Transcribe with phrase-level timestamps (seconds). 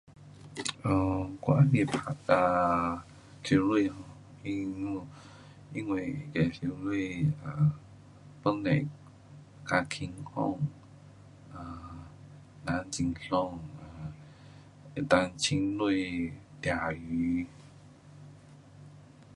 [0.85, 3.03] um 我喜欢
[3.47, 3.95] 游泳
[5.75, 6.41] 因为游
[6.91, 7.31] 泳
[8.41, 8.69] 帮助
[9.63, 10.55] 较健康
[11.53, 11.99] um
[12.65, 13.59] 也很爽。
[14.95, 17.45] 可以浸水抓鱼。